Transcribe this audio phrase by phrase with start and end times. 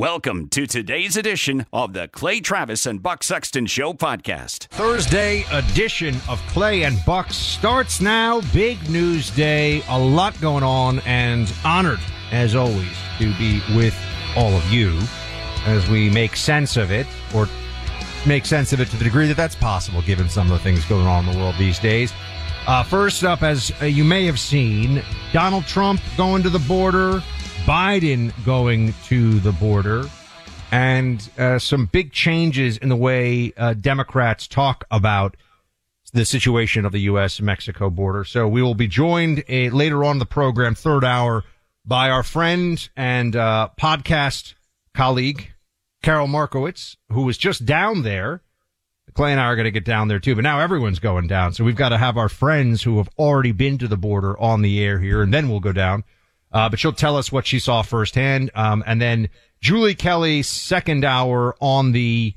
[0.00, 4.68] Welcome to today's edition of the Clay Travis and Buck Sexton Show podcast.
[4.68, 8.40] Thursday edition of Clay and Buck starts now.
[8.50, 12.00] Big news day, a lot going on, and honored,
[12.32, 13.94] as always, to be with
[14.36, 14.98] all of you
[15.66, 17.46] as we make sense of it, or
[18.26, 20.82] make sense of it to the degree that that's possible, given some of the things
[20.86, 22.10] going on in the world these days.
[22.66, 25.02] Uh, first up, as you may have seen,
[25.34, 27.22] Donald Trump going to the border
[27.64, 30.04] Biden going to the border
[30.72, 35.36] and uh, some big changes in the way uh, Democrats talk about
[36.12, 37.40] the situation of the U.S.
[37.40, 38.24] Mexico border.
[38.24, 41.44] So we will be joined uh, later on the program, third hour,
[41.84, 44.54] by our friend and uh, podcast
[44.94, 45.52] colleague,
[46.02, 48.42] Carol Markowitz, who was just down there.
[49.14, 51.52] Clay and I are going to get down there too, but now everyone's going down.
[51.52, 54.62] So we've got to have our friends who have already been to the border on
[54.62, 56.04] the air here, and then we'll go down.
[56.52, 58.50] Uh, but she'll tell us what she saw firsthand.
[58.54, 59.28] Um, and then
[59.60, 62.34] Julie Kelly, second hour on the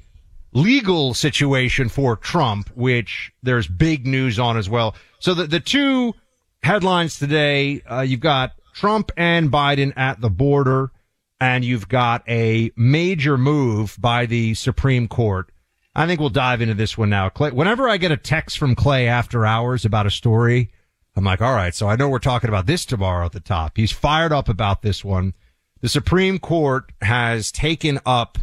[0.52, 4.96] legal situation for Trump, which there's big news on as well.
[5.20, 6.14] So the, the two
[6.62, 10.92] headlines today, uh, you've got Trump and Biden at the border,
[11.40, 15.50] and you've got a major move by the Supreme Court.
[15.96, 17.30] I think we'll dive into this one now.
[17.30, 20.72] Clay, whenever I get a text from Clay after hours about a story,
[21.16, 23.74] I'm like, all right, so I know we're talking about this tomorrow at the top.
[23.76, 25.34] He's fired up about this one.
[25.82, 28.40] The Supreme Court has taken up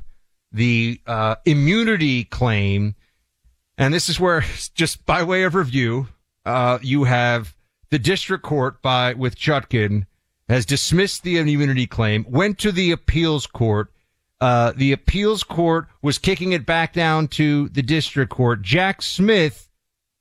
[0.53, 2.95] the uh, immunity claim,
[3.77, 4.45] and this is where,
[4.75, 6.09] just by way of review,
[6.45, 7.57] uh, you have
[7.91, 10.07] the district court by with Chutkan
[10.49, 13.93] has dismissed the immunity claim, went to the appeals court.
[14.41, 18.63] Uh, the appeals court was kicking it back down to the district court.
[18.63, 19.70] Jack Smith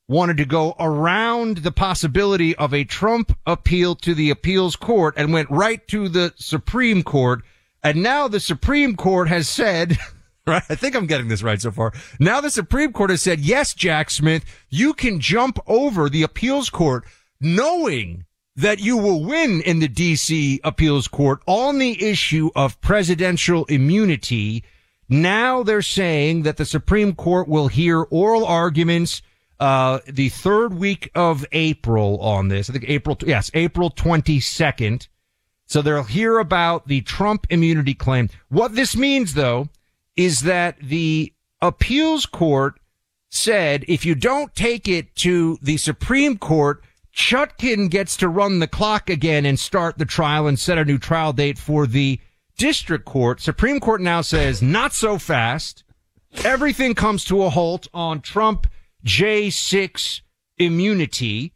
[0.10, 5.32] wanted to go around the possibility of a Trump appeal to the appeals court and
[5.32, 7.44] went right to the Supreme Court.
[7.84, 10.00] And now the Supreme Court has said,
[10.48, 10.64] right?
[10.68, 11.94] I think I'm getting this right so far.
[12.20, 16.72] Now the Supreme Court has said, yes, Jack Smith, you can jump over the appeals
[16.72, 17.06] court
[17.40, 23.64] knowing that you will win in the DC appeals court on the issue of presidential
[23.66, 24.64] immunity.
[25.08, 29.22] Now they're saying that the Supreme Court will hear oral arguments
[29.60, 32.70] uh, the third week of April on this.
[32.70, 35.08] I think April, yes, April 22nd.
[35.66, 38.30] So they'll hear about the Trump immunity claim.
[38.50, 39.70] What this means though
[40.16, 42.80] is that the appeals court
[43.30, 46.84] said if you don't take it to the Supreme Court,
[47.14, 50.98] Chutkan gets to run the clock again and start the trial and set a new
[50.98, 52.20] trial date for the
[52.58, 53.42] district court.
[53.42, 55.84] Supreme Court now says not so fast.
[56.44, 58.68] Everything comes to a halt on Trump
[59.06, 60.22] J6
[60.58, 61.54] immunity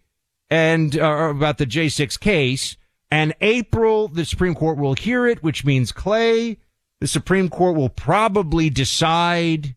[0.49, 2.77] and uh, about the J6 case.
[3.11, 6.57] And April, the Supreme Court will hear it, which means Clay,
[6.99, 9.75] the Supreme Court will probably decide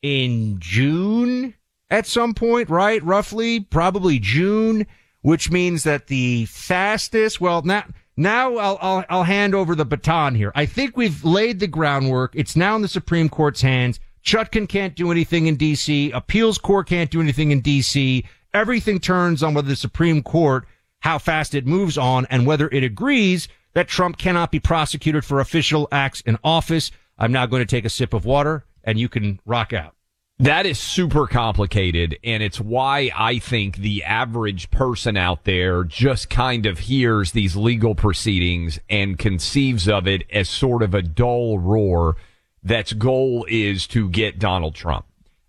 [0.00, 1.54] in June
[1.90, 3.02] at some point, right?
[3.02, 4.86] Roughly, probably June,
[5.22, 10.34] which means that the fastest, well, not, now I'll, I'll I'll hand over the baton
[10.34, 10.50] here.
[10.54, 12.32] I think we've laid the groundwork.
[12.34, 14.00] It's now in the Supreme Court's hands.
[14.24, 16.10] Chutkan can't do anything in D.C.
[16.12, 18.24] Appeals Court can't do anything in D.C.
[18.54, 20.66] Everything turns on whether the Supreme Court,
[21.00, 25.40] how fast it moves on, and whether it agrees that Trump cannot be prosecuted for
[25.40, 26.90] official acts in office.
[27.18, 29.94] I'm now going to take a sip of water, and you can rock out.
[30.40, 36.30] That is super complicated, and it's why I think the average person out there just
[36.30, 41.58] kind of hears these legal proceedings and conceives of it as sort of a dull
[41.58, 42.14] roar
[42.68, 45.06] that's goal is to get Donald Trump.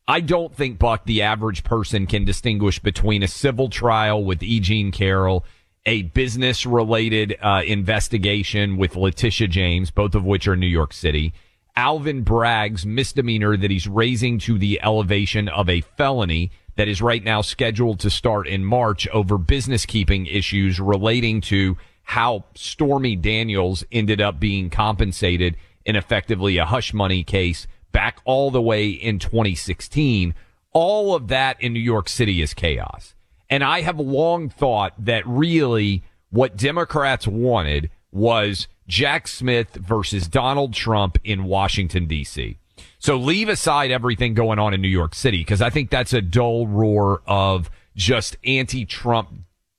[0.08, 4.60] I don't think, Buck, the average person can distinguish between a civil trial with E.
[4.60, 5.46] Jean Carroll,
[5.86, 11.34] a business related uh, investigation with Letitia James, both of which are New York City,
[11.76, 17.24] Alvin Bragg's misdemeanor that he's raising to the elevation of a felony that is right
[17.24, 23.84] now scheduled to start in March over business keeping issues relating to how Stormy Daniels
[23.92, 25.56] ended up being compensated
[25.90, 30.36] in effectively a hush money case back all the way in 2016.
[30.72, 33.16] All of that in New York City is chaos.
[33.50, 40.74] And I have long thought that really what Democrats wanted was Jack Smith versus Donald
[40.74, 42.58] Trump in Washington, D.C.
[43.00, 46.22] So leave aside everything going on in New York City because I think that's a
[46.22, 49.32] dull roar of just anti Trump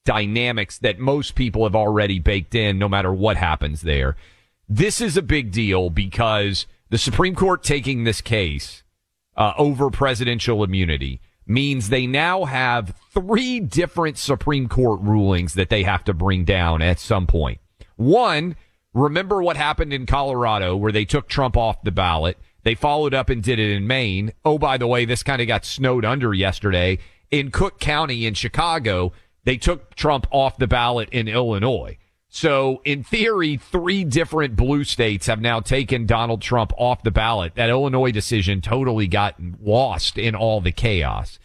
[0.05, 4.17] dynamics that most people have already baked in no matter what happens there.
[4.72, 8.84] This is a big deal because the Supreme Court taking this case
[9.37, 15.82] uh, over presidential immunity means they now have three different Supreme Court rulings that they
[15.82, 17.58] have to bring down at some point.
[17.96, 18.55] One,
[18.94, 22.38] remember what happened in Colorado where they took Trump off the ballot.
[22.62, 24.32] They followed up and did it in Maine.
[24.44, 27.00] Oh, by the way, this kind of got snowed under yesterday.
[27.32, 29.12] In Cook County in Chicago,
[29.43, 31.99] they took Trump off the ballot in Illinois.
[32.32, 37.56] So, in theory, three different blue states have now taken Donald Trump off the ballot.
[37.56, 41.41] That Illinois decision totally got lost in all the chaos.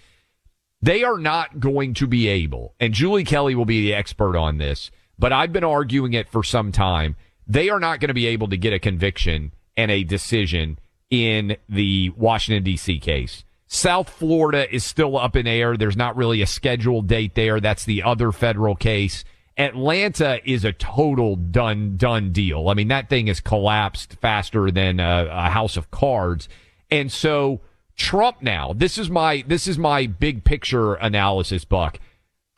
[0.83, 4.59] They are not going to be able, and Julie Kelly will be the expert on
[4.59, 7.15] this, but I've been arguing it for some time.
[7.47, 10.77] They are not going to be able to get a conviction and a decision
[11.09, 12.99] in the Washington, D.C.
[12.99, 13.43] case.
[13.65, 15.75] South Florida is still up in air.
[15.75, 17.59] There's not really a scheduled date there.
[17.59, 19.23] That's the other federal case.
[19.57, 22.67] Atlanta is a total done, done deal.
[22.69, 26.49] I mean, that thing has collapsed faster than a, a house of cards.
[26.91, 27.61] And so
[27.95, 31.99] Trump now, this is my, this is my big picture analysis, Buck.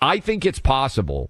[0.02, 1.30] I think it's possible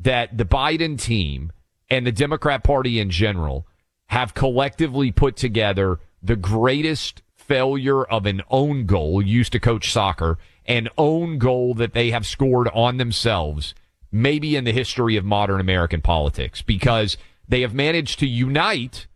[0.00, 1.52] that the Biden team
[1.90, 3.66] and the Democrat Party in general
[4.08, 10.38] have collectively put together the greatest failure of an own goal, used to coach soccer,
[10.66, 13.74] an own goal that they have scored on themselves
[14.10, 17.16] maybe in the history of modern American politics because
[17.48, 19.06] they have managed to unite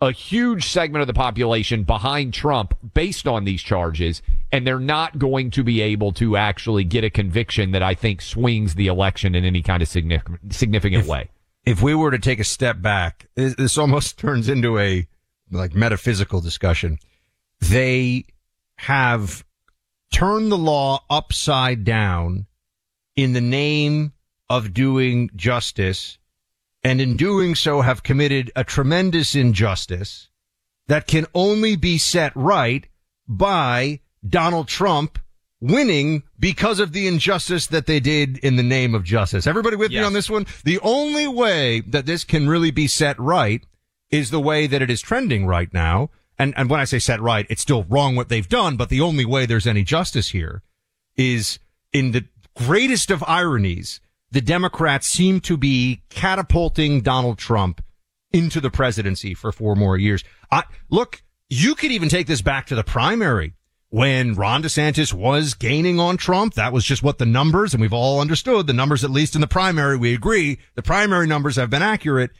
[0.00, 5.18] a huge segment of the population behind Trump based on these charges, and they're not
[5.18, 9.34] going to be able to actually get a conviction that I think swings the election
[9.34, 11.30] in any kind of significant, significant If- way.
[11.64, 15.06] If we were to take a step back, this, this almost turns into a
[15.50, 16.98] like metaphysical discussion.
[17.60, 18.26] They
[18.76, 19.44] have
[20.12, 22.46] turned the law upside down
[23.16, 24.12] in the name
[24.48, 26.18] of doing justice
[26.82, 30.28] and in doing so have committed a tremendous injustice
[30.86, 32.86] that can only be set right
[33.26, 35.18] by Donald Trump
[35.60, 39.46] winning because of the injustice that they did in the name of justice.
[39.46, 40.46] Everybody with me on this one?
[40.64, 43.64] The only way that this can really be set right
[44.10, 46.10] is the way that it is trending right now.
[46.38, 49.00] And, and when I say set right, it's still wrong what they've done, but the
[49.00, 50.62] only way there's any justice here
[51.16, 51.58] is
[51.92, 54.00] in the greatest of ironies,
[54.34, 57.80] the Democrats seem to be catapulting Donald Trump
[58.32, 60.24] into the presidency for four more years.
[60.50, 63.54] I, look, you could even take this back to the primary
[63.90, 66.54] when Ron DeSantis was gaining on Trump.
[66.54, 69.40] That was just what the numbers, and we've all understood the numbers, at least in
[69.40, 69.96] the primary.
[69.96, 72.32] We agree the primary numbers have been accurate.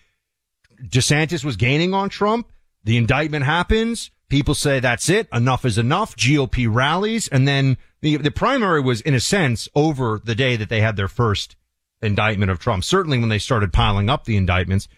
[0.82, 2.50] DeSantis was gaining on Trump.
[2.82, 4.10] The indictment happens.
[4.28, 5.28] People say that's it.
[5.32, 6.16] Enough is enough.
[6.16, 7.28] GOP rallies.
[7.28, 10.96] And then the, the primary was in a sense over the day that they had
[10.96, 11.54] their first
[12.04, 12.84] indictment of Trump.
[12.84, 14.88] Certainly when they started piling up the indictments.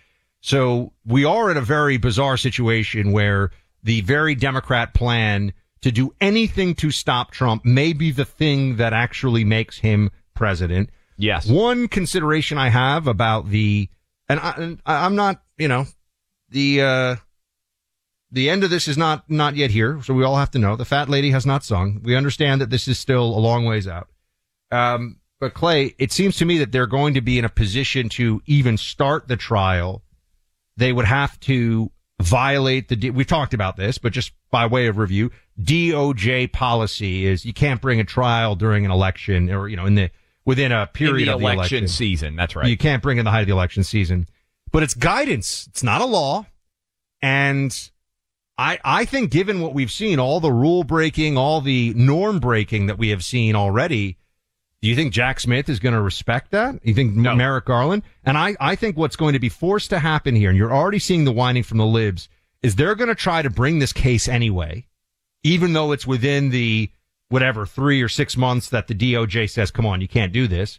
[0.41, 3.51] So we are in a very bizarre situation where
[3.83, 8.93] the very Democrat plan to do anything to stop Trump may be the thing that
[8.93, 10.91] actually makes him president.
[11.17, 11.49] Yes.
[11.49, 13.89] One consideration I have about the,
[14.29, 15.87] and, I, I'm not, you know,
[16.51, 17.17] the, uh,
[18.31, 20.03] the end of this is not, not yet here.
[20.03, 22.01] So we all have to know the fat lady has not sung.
[22.03, 24.09] We understand that this is still a long ways out.
[24.71, 28.09] Um, but Clay, it seems to me that they're going to be in a position
[28.11, 30.03] to even start the trial.
[30.77, 31.91] They would have to
[32.21, 37.45] violate the, we've talked about this, but just by way of review, DOJ policy is
[37.45, 40.11] you can't bring a trial during an election or, you know, in the,
[40.45, 42.37] within a period the of the election, election season.
[42.37, 42.67] That's right.
[42.67, 44.29] You can't bring in the height of the election season,
[44.73, 45.67] but it's guidance.
[45.69, 46.47] It's not a law.
[47.21, 47.91] And
[48.57, 52.87] I, I think given what we've seen, all the rule breaking, all the norm breaking
[52.87, 54.17] that we have seen already,
[54.87, 56.79] do you think Jack Smith is going to respect that?
[56.85, 57.35] You think No.
[57.35, 58.05] Merrick Garland?
[58.23, 61.01] And I, I think what's going to be forced to happen here, and you're already
[61.01, 62.29] seeing the whining from the libs,
[62.63, 64.87] is they're going to try to bring this case anyway,
[65.43, 66.89] even though it's within the
[67.31, 70.79] whatever three or six months that the DOJ says, come on, you can't do this.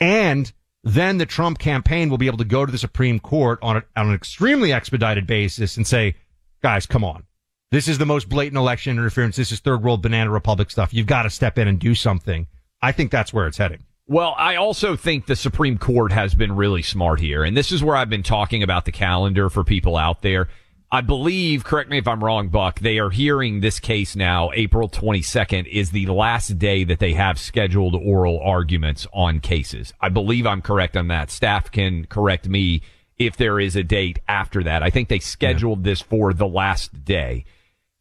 [0.00, 3.76] And then the Trump campaign will be able to go to the Supreme Court on,
[3.76, 6.16] a, on an extremely expedited basis and say,
[6.60, 7.22] guys, come on.
[7.70, 9.36] This is the most blatant election interference.
[9.36, 10.92] This is third world banana republic stuff.
[10.92, 12.48] You've got to step in and do something.
[12.84, 13.82] I think that's where it's heading.
[14.06, 17.42] Well, I also think the Supreme Court has been really smart here.
[17.42, 20.48] And this is where I've been talking about the calendar for people out there.
[20.92, 24.50] I believe, correct me if I'm wrong, Buck, they are hearing this case now.
[24.52, 29.94] April 22nd is the last day that they have scheduled oral arguments on cases.
[30.02, 31.30] I believe I'm correct on that.
[31.30, 32.82] Staff can correct me
[33.16, 34.82] if there is a date after that.
[34.82, 37.46] I think they scheduled this for the last day.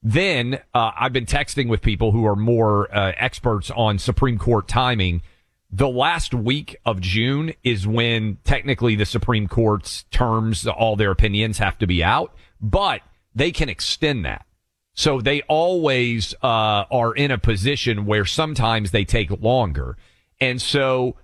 [0.04, 4.68] Then uh, I've been texting with people who are more uh, experts on Supreme Court
[4.68, 5.22] timing.
[5.72, 11.58] The last week of June is when technically the Supreme Court's terms, all their opinions
[11.58, 13.02] have to be out, but
[13.34, 14.46] they can extend that.
[14.94, 19.98] So they always uh, are in a position where sometimes they take longer.
[20.40, 21.16] And so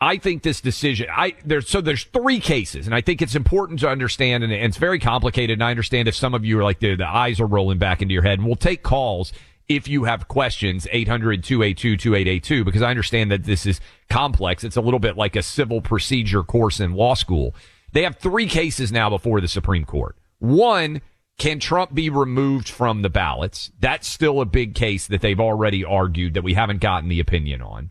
[0.00, 3.80] I think this decision, I there's so there's three cases, and I think it's important
[3.80, 5.54] to understand, and, it's very complicated.
[5.54, 8.00] And I understand if some of you are like the, the eyes are rolling back
[8.00, 9.32] into your head, and we'll take calls
[9.68, 14.64] if you have questions 800-282-2882 because I understand that this is complex.
[14.64, 17.54] It's a little bit like a civil procedure course in law school.
[17.92, 20.16] They have three cases now before the Supreme Court.
[20.40, 21.02] One,
[21.38, 23.70] can Trump be removed from the ballots?
[23.78, 27.62] That's still a big case that they've already argued that we haven't gotten the opinion
[27.62, 27.90] on.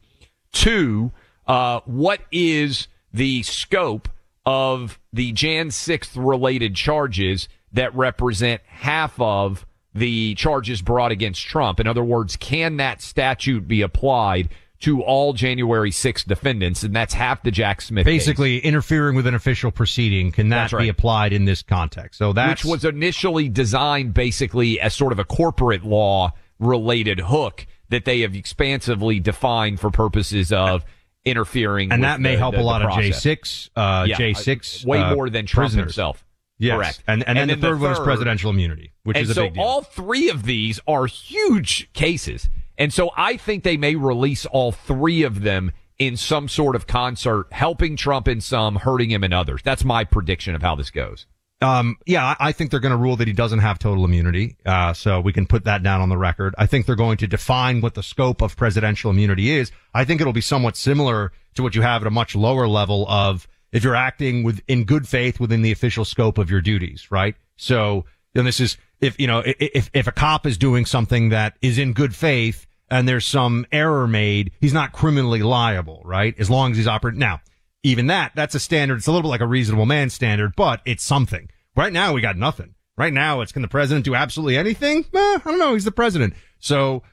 [0.52, 1.14] Two,
[1.50, 4.08] uh, what is the scope
[4.46, 11.80] of the Jan 6th related charges that represent half of the charges brought against Trump?
[11.80, 14.50] In other words, can that statute be applied
[14.82, 16.84] to all January 6th defendants?
[16.84, 18.28] And that's half the Jack Smith case.
[18.28, 20.84] Basically, interfering with an official proceeding can that right.
[20.84, 22.20] be applied in this context?
[22.20, 27.66] So that which was initially designed basically as sort of a corporate law related hook
[27.90, 30.86] that they have expansively defined for purposes of
[31.26, 34.34] interfering and that may the- help the- a lot of J six, uh, Yeah, J
[34.34, 35.86] six, way uh, more than Trump prisoners.
[35.86, 36.26] himself.
[36.58, 36.76] Yes.
[36.76, 37.04] Correct.
[37.08, 39.54] And and, then the third one is presidential immunity, which and is a so big
[39.56, 39.64] deal.
[39.64, 42.50] all three of these are huge cases.
[42.78, 46.88] And so I think they may release all three of them in some sort of
[46.88, 49.62] concert, helping Trump in some, hurting him in others.
[49.64, 51.26] That's my prediction of how this goes.
[51.62, 54.56] Um, yeah, I think they're going to rule that he doesn't have total immunity.
[54.66, 56.56] Uh, so we can put that down on the record.
[56.58, 59.72] I think they're going to define what the scope of presidential immunity is.
[59.94, 63.06] I think it'll be somewhat similar to what you have at a much lower level
[63.10, 67.12] of if you're acting with in good faith within the official scope of your duties,
[67.12, 67.36] right?
[67.58, 71.58] So, then this is if you know if if a cop is doing something that
[71.62, 76.36] is in good faith and there's some error made, he's not criminally liable, right?
[76.40, 77.42] As long as he's operating now
[77.84, 78.98] even that, that's a standard.
[78.98, 81.50] It's a little bit like a reasonable man standard, but it's something.
[81.76, 82.76] Right now, we got nothing.
[82.98, 85.06] Right now, it's can the president do absolutely anything?
[85.14, 85.74] Eh, I don't know.
[85.74, 86.34] He's the president.
[86.60, 87.04] So,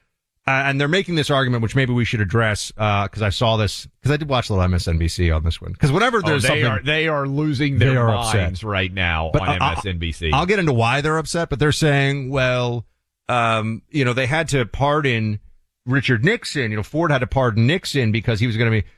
[0.49, 3.56] uh, and they're making this argument, which maybe we should address, uh, cause I saw
[3.56, 5.75] this, cause I did watch a little MSNBC on this one.
[5.75, 8.42] Cause whenever there's oh, they something, are they are losing their are upset.
[8.42, 10.32] minds right now But on I- I- MSNBC.
[10.32, 12.85] I'll get into why they're upset, but they're saying, well,
[13.28, 15.38] um, you know, they had to pardon
[15.85, 16.70] Richard Nixon.
[16.73, 18.88] You know, Ford had to pardon Nixon because he was going to be,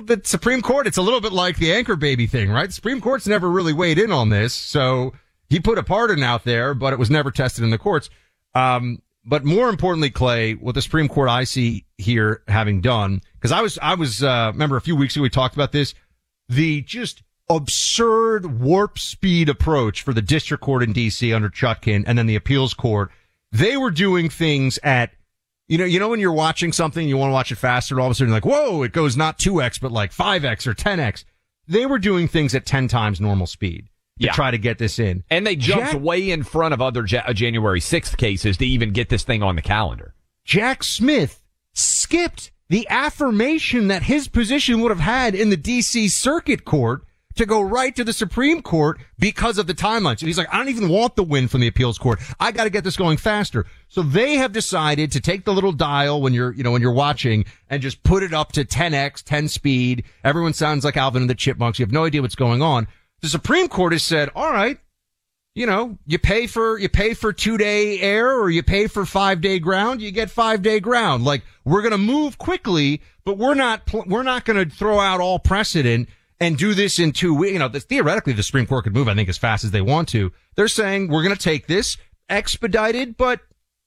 [0.00, 2.66] the Supreme Court, it's a little bit like the anchor baby thing, right?
[2.66, 4.54] The Supreme Court's never really weighed in on this.
[4.54, 5.12] So
[5.48, 8.10] he put a pardon out there, but it was never tested in the courts.
[8.54, 13.52] Um, but more importantly, Clay, what the Supreme Court I see here having done, because
[13.52, 15.94] I was, I was, uh, remember a few weeks ago we talked about this,
[16.48, 22.18] the just absurd warp speed approach for the district court in DC under Chutkan and
[22.18, 23.10] then the appeals court.
[23.52, 25.10] They were doing things at,
[25.68, 28.00] you know, you know, when you're watching something, you want to watch it faster and
[28.00, 30.74] all of a sudden you're like, whoa, it goes not 2x, but like 5x or
[30.74, 31.24] 10x.
[31.68, 33.88] They were doing things at 10 times normal speed
[34.18, 34.32] to Yeah.
[34.32, 35.22] try to get this in.
[35.30, 38.66] and they jumped Jack- way in front of other ja- uh, January 6th cases to
[38.66, 40.14] even get this thing on the calendar.
[40.44, 41.42] Jack Smith
[41.72, 47.02] skipped the affirmation that his position would have had in the DC Circuit Court
[47.36, 50.18] to go right to the Supreme Court because of the timeline.
[50.18, 52.20] So he's like, I don't even want the win from the appeals court.
[52.38, 53.66] I got to get this going faster.
[53.88, 56.92] So they have decided to take the little dial when you're, you know, when you're
[56.92, 60.04] watching and just put it up to 10x, 10 speed.
[60.24, 61.78] Everyone sounds like Alvin and the Chipmunks.
[61.78, 62.88] You have no idea what's going on.
[63.20, 64.78] The Supreme Court has said, all right,
[65.54, 69.04] you know, you pay for, you pay for two day air or you pay for
[69.04, 71.24] five day ground, you get five day ground.
[71.24, 75.20] Like we're going to move quickly, but we're not, we're not going to throw out
[75.20, 76.08] all precedent
[76.42, 77.52] and do this in two weeks.
[77.52, 79.80] You know, this, theoretically the Supreme Court could move, I think, as fast as they
[79.80, 80.32] want to.
[80.56, 81.96] They're saying we're going to take this
[82.28, 83.40] expedited, but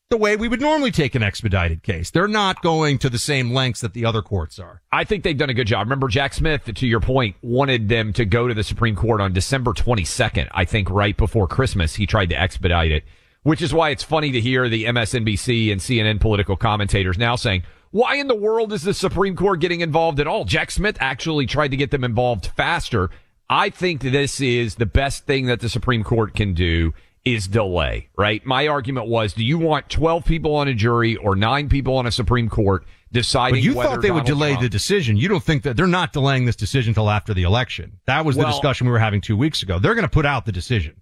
[0.09, 2.11] the way we would normally take an expedited case.
[2.11, 4.81] They're not going to the same lengths that the other courts are.
[4.89, 5.87] I think they've done a good job.
[5.87, 9.33] Remember, Jack Smith, to your point, wanted them to go to the Supreme Court on
[9.33, 10.47] December 22nd.
[10.51, 13.03] I think right before Christmas, he tried to expedite it,
[13.43, 17.63] which is why it's funny to hear the MSNBC and CNN political commentators now saying,
[17.95, 20.43] why in the world is the Supreme Court getting involved at all?
[20.43, 23.09] Jack Smith actually tried to get them involved faster.
[23.49, 28.09] I think this is the best thing that the Supreme Court can do is delay,
[28.17, 28.45] right?
[28.45, 32.05] My argument was, do you want 12 people on a jury or nine people on
[32.05, 35.15] a Supreme Court deciding But you thought they would delay Trump- the decision.
[35.15, 37.93] You don't think that they're not delaying this decision until after the election.
[38.07, 39.79] That was the Well- discussion we were having two weeks ago.
[39.79, 40.95] They're going to put out the decision.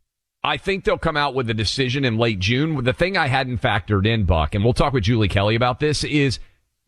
[0.43, 2.83] I think they'll come out with a decision in late June.
[2.83, 6.03] The thing I hadn't factored in, Buck, and we'll talk with Julie Kelly about this,
[6.03, 6.37] is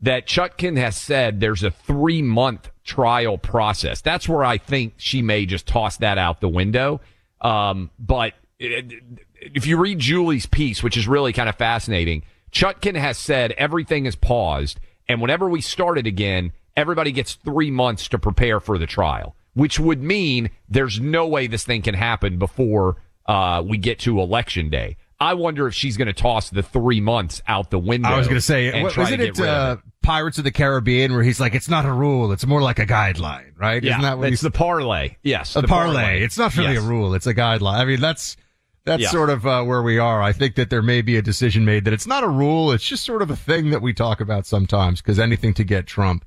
[0.06, 4.02] that Chutkan has said there's a three month trial process.
[4.02, 7.02] That's where I think she may just toss that out the window.
[7.42, 12.22] Um, but if you read Julie's piece, which is really kind of fascinating,
[12.52, 14.80] Chutkan has said everything is paused.
[15.10, 19.36] And whenever we start it again, everybody gets three months to prepare for the trial,
[19.56, 24.22] which would mean there's no way this thing can happen before uh, we get to
[24.22, 24.98] election day.
[25.20, 28.10] I wonder if she's going to toss the three months out the window.
[28.10, 30.52] I was going to say, what, to it, get rid of uh, Pirates of the
[30.52, 32.32] Caribbean where he's like, it's not a rule.
[32.34, 33.82] It's more like a guideline, right?
[33.82, 35.16] Yeah, Isn't that what it's the parlay.
[35.24, 36.22] Yes, a the parlay.
[36.22, 36.84] It's not really Yes.
[36.84, 37.14] a rule.
[37.14, 37.80] It's a guideline.
[37.80, 38.36] I mean, that's,
[38.84, 39.10] that's Yeah.
[39.10, 40.22] sort of uh, where we are.
[40.22, 42.72] I think that there may be a decision made that it's not a rule.
[42.74, 45.88] It's just sort of a thing that we talk about sometimes because anything to get
[45.88, 46.26] Trump.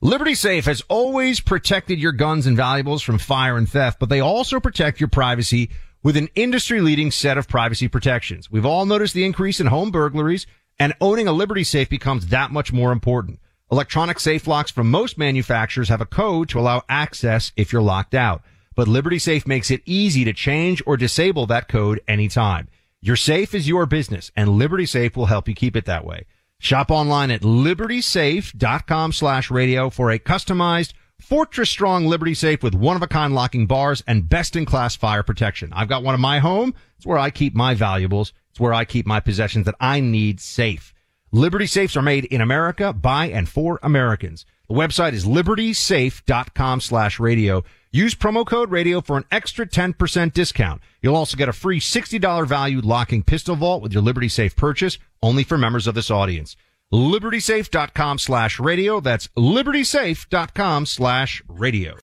[0.00, 4.20] Liberty Safe has always protected your guns and valuables from fire and theft, but they
[4.20, 5.70] also protect your privacy
[6.04, 8.50] with an industry leading set of privacy protections.
[8.50, 10.46] We've all noticed the increase in home burglaries
[10.78, 13.40] and owning a Liberty Safe becomes that much more important.
[13.72, 18.14] Electronic safe locks from most manufacturers have a code to allow access if you're locked
[18.14, 18.42] out,
[18.76, 22.68] but Liberty Safe makes it easy to change or disable that code anytime.
[23.00, 26.26] Your safe is your business and Liberty Safe will help you keep it that way.
[26.58, 30.92] Shop online at libertysafe.com slash radio for a customized
[31.24, 34.94] fortress strong Liberty Safe with one of a kind locking bars and best in class
[34.94, 35.72] fire protection.
[35.72, 36.74] I've got one in my home.
[36.96, 38.32] It's where I keep my valuables.
[38.50, 40.92] It's where I keep my possessions that I need safe.
[41.32, 44.46] Liberty Safes are made in America by and for Americans.
[44.68, 47.64] The website is libertysafe.com slash radio.
[47.90, 50.82] Use promo code radio for an extra 10% discount.
[51.02, 54.98] You'll also get a free $60 value locking pistol vault with your Liberty Safe purchase
[55.22, 56.56] only for members of this audience.
[56.94, 59.00] libertysafe.com slash radio.
[59.00, 61.96] That's libertysafe.com slash radio.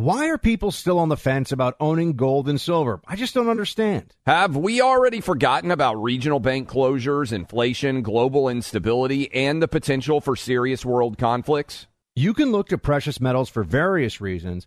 [0.00, 3.02] Why are people still on the fence about owning gold and silver?
[3.06, 4.16] I just don't understand.
[4.24, 10.36] Have we already forgotten about regional bank closures, inflation, global instability, and the potential for
[10.36, 11.86] serious world conflicts?
[12.16, 14.66] You can look to precious metals for various reasons.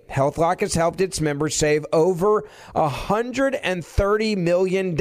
[0.11, 2.43] HealthLock has helped its members save over
[2.75, 4.95] $130 million.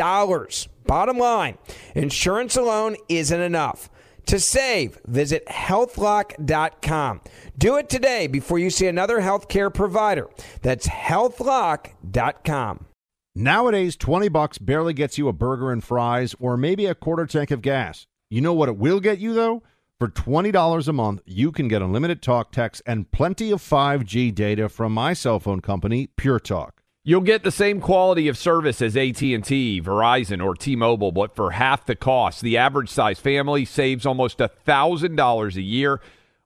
[0.86, 1.58] Bottom line,
[1.94, 3.90] insurance alone isn't enough.
[4.26, 7.20] To save, visit healthlock.com.
[7.58, 10.28] Do it today before you see another healthcare provider.
[10.62, 12.86] That's healthlock.com.
[13.34, 17.50] Nowadays, 20 bucks barely gets you a burger and fries or maybe a quarter tank
[17.50, 18.06] of gas.
[18.28, 19.62] You know what it will get you, though?
[20.00, 24.70] For $20 a month, you can get unlimited talk, text, and plenty of 5G data
[24.70, 26.82] from my cell phone company, Pure Talk.
[27.04, 31.84] You'll get the same quality of service as AT&T, Verizon, or T-Mobile, but for half
[31.84, 32.40] the cost.
[32.40, 36.00] The average size family saves almost $1,000 a year,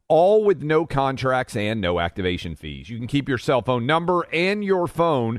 [0.08, 2.90] all with no contracts and no activation fees.
[2.90, 5.38] You can keep your cell phone number and your phone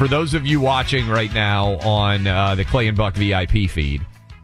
[0.00, 4.00] For those of you watching right now on uh, the Clay and Buck VIP feed,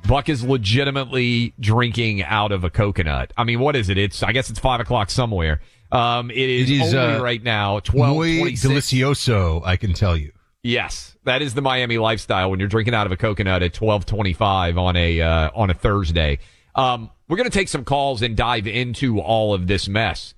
[0.07, 3.33] Buck is legitimately drinking out of a coconut.
[3.39, 3.97] I mean, what is it?
[3.97, 5.63] It's I guess it's five o'clock somewhere.
[5.91, 10.15] Um, it is, It is, only uh, right now twelve Muy delicioso, I can tell
[10.15, 10.33] you.
[10.63, 14.05] Yes, that is the Miami lifestyle when you're drinking out of a coconut at twelve
[14.05, 16.39] twenty five on a uh, on a Thursday.
[16.75, 20.35] Um, we're going to take some calls and dive into all of this mess.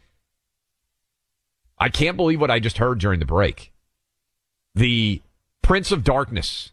[1.77, 3.73] I can't believe what I just heard during the break.
[4.75, 5.23] The
[5.63, 6.73] Prince of Darkness,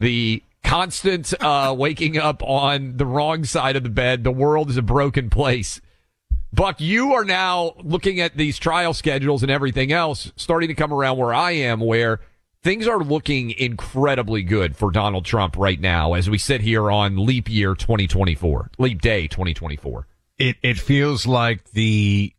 [0.00, 4.24] the constant uh, waking up on the wrong side of the bed.
[4.24, 5.80] The world is a broken place.
[6.52, 10.92] Buck, you are now looking at these trial schedules and everything else starting to come
[10.92, 12.20] around where I am, where
[12.62, 17.24] things are looking incredibly good for Donald Trump right now as we sit here on
[17.24, 20.06] leap year 2024, leap day 2024.
[20.38, 22.32] It it feels like the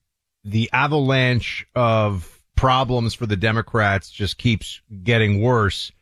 [0.43, 5.93] the avalanche of problems for the Democrats just keeps getting worse,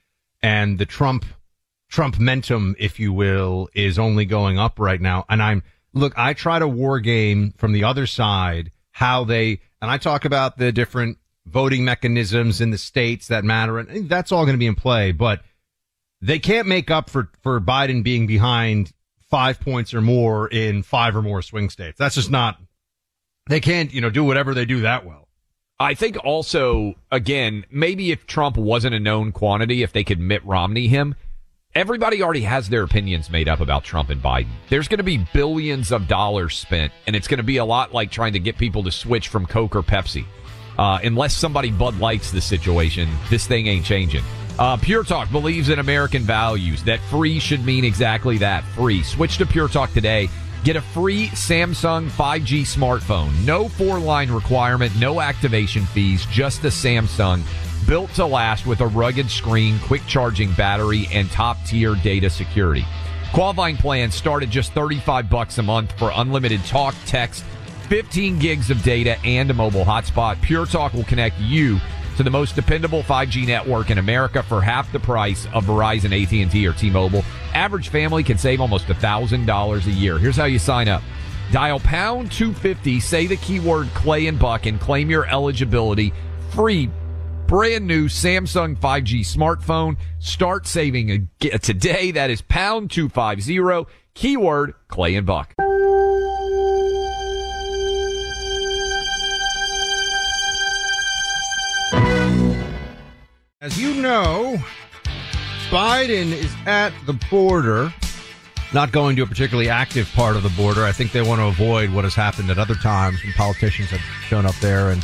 [0.42, 1.24] and the Trump
[1.88, 5.24] Trump momentum, if you will, is only going up right now.
[5.30, 5.62] And I'm
[5.94, 10.26] look, I try to war game from the other side how they and I talk
[10.26, 14.60] about the different voting mechanisms in the states that matter, and that's all going to
[14.60, 15.44] be in play, but
[16.22, 18.94] they can't make up for for Biden being behind
[19.30, 22.00] five points or more in five or more swing states.
[22.00, 22.60] That's just not.
[23.48, 25.27] They can't, you know, do whatever they do that well.
[25.80, 30.44] I think also, again, maybe if Trump wasn't a known quantity, if they could Mitt
[30.44, 31.14] Romney him,
[31.76, 34.50] everybody already has their opinions made up about Trump and Biden.
[34.70, 37.94] There's going to be billions of dollars spent, and it's going to be a lot
[37.94, 40.26] like trying to get people to switch from Coke or Pepsi.
[40.80, 44.24] Uh, unless somebody Bud Lights the situation, this thing ain't changing.
[44.58, 46.84] Uh, Pure Talk believes in American values.
[46.86, 49.04] That free should mean exactly that free.
[49.04, 50.28] Switch to Pure Talk today.
[50.64, 53.32] Get a free Samsung 5G smartphone.
[53.46, 57.42] No four line requirement, no activation fees, just a Samsung.
[57.88, 62.86] Built to last with a rugged screen, quick charging battery, and top tier data security.
[63.34, 67.46] Qualifying plans start at just 35 bucks a month for unlimited talk, text,
[67.88, 70.42] 15 gigs of data, and a mobile hotspot.
[70.42, 71.80] Pure Talk will connect you
[72.18, 76.68] to the most dependable 5G network in America for half the price of Verizon, AT&T,
[76.68, 77.24] or T-Mobile.
[77.58, 80.20] Average family can save almost $1,000 a year.
[80.20, 81.02] Here's how you sign up.
[81.52, 86.14] Dial pound 250, say the keyword Clay and Buck, and claim your eligibility.
[86.52, 86.88] Free,
[87.48, 89.98] brand new Samsung 5G smartphone.
[90.20, 92.12] Start saving today.
[92.12, 95.56] That is pound 250, keyword Clay and Buck.
[103.60, 104.64] As you know,
[105.70, 107.94] Biden is at the border,
[108.74, 110.86] not going to a particularly active part of the border.
[110.86, 114.00] I think they want to avoid what has happened at other times when politicians have
[114.00, 115.04] shown up there and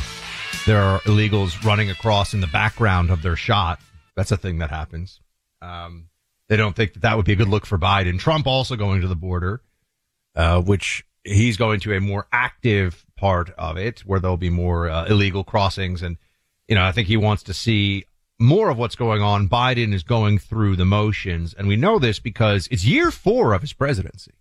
[0.64, 3.78] there are illegals running across in the background of their shot.
[4.16, 5.20] That's a thing that happens.
[5.60, 6.08] Um,
[6.48, 8.18] they don't think that that would be a good look for Biden.
[8.18, 9.60] Trump also going to the border,
[10.34, 14.88] uh, which he's going to a more active part of it where there'll be more
[14.88, 16.02] uh, illegal crossings.
[16.02, 16.16] And,
[16.68, 18.06] you know, I think he wants to see
[18.44, 19.48] more of what's going on.
[19.48, 23.60] Biden is going through the motions, and we know this because it's year four of
[23.60, 24.32] his presidency.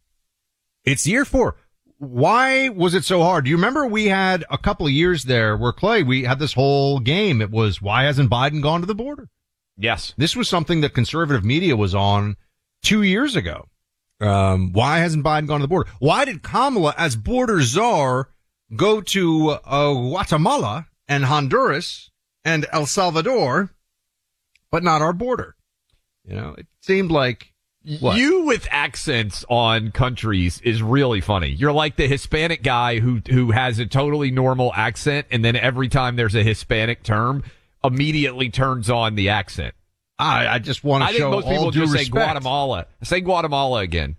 [0.83, 1.55] It's year four.
[1.97, 3.45] Why was it so hard?
[3.45, 6.53] Do you remember we had a couple of years there where Clay, we had this
[6.53, 7.41] whole game.
[7.41, 9.29] It was why hasn't Biden gone to the border?
[9.77, 10.13] Yes.
[10.17, 12.35] This was something that conservative media was on
[12.83, 13.67] two years ago.
[14.19, 15.89] Um, why hasn't Biden gone to the border?
[15.99, 18.29] Why did Kamala, as border czar,
[18.75, 22.11] go to uh, Guatemala and Honduras
[22.45, 23.71] and El Salvador,
[24.73, 25.55] but not our border?
[26.25, 27.53] You know, it seemed like
[27.99, 28.17] what?
[28.17, 31.49] You with accents on countries is really funny.
[31.49, 35.89] You're like the Hispanic guy who who has a totally normal accent, and then every
[35.89, 37.43] time there's a Hispanic term,
[37.83, 39.75] immediately turns on the accent.
[40.17, 42.09] I, I just want to I think show most all people due just say.
[42.09, 42.87] Guatemala.
[43.03, 44.15] Say Guatemala again.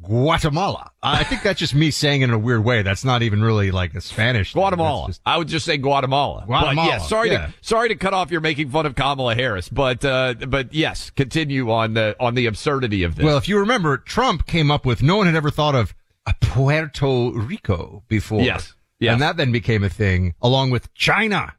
[0.00, 0.90] Guatemala.
[1.02, 2.82] I think that's just me saying it in a weird way.
[2.82, 4.52] That's not even really like a Spanish.
[4.52, 4.60] thing.
[4.60, 5.08] Guatemala.
[5.08, 6.44] Just- I would just say Guatemala.
[6.46, 7.46] Guatemala, But yeah, sorry yeah.
[7.46, 8.30] to sorry to cut off.
[8.30, 12.46] You're making fun of Kamala Harris, but uh, but yes, continue on the on the
[12.46, 13.24] absurdity of this.
[13.24, 15.94] Well, if you remember, Trump came up with no one had ever thought of
[16.26, 18.42] a Puerto Rico before.
[18.42, 18.74] Yes.
[18.98, 19.12] Yes.
[19.14, 21.54] And that then became a thing along with China,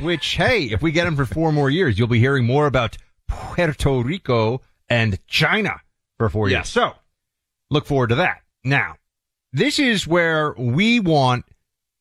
[0.00, 2.96] which, hey, if we get him for four more years, you'll be hearing more about
[3.28, 5.80] Puerto Rico and China
[6.18, 6.68] for four years.
[6.68, 6.94] So
[7.70, 8.42] look forward to that.
[8.64, 8.96] Now,
[9.52, 11.44] this is where we want